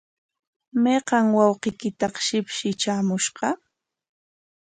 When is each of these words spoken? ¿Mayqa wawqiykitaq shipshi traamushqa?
¿Mayqa 0.83 1.17
wawqiykitaq 1.35 2.13
shipshi 2.25 2.69
traamushqa? 2.79 3.47